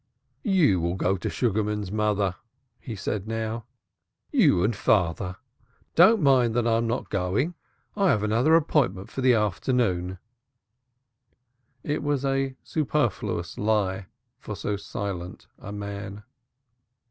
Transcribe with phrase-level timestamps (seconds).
[0.41, 2.33] "You will go to Sugarman's, mother,"
[2.79, 3.65] he said now.
[4.31, 5.35] "You and father.
[5.93, 7.53] Don't mind that I'm not going.
[7.95, 10.17] I have another appointment for the afternoon."
[11.83, 14.07] It was a superfluous lie
[14.39, 16.23] for so silent a man.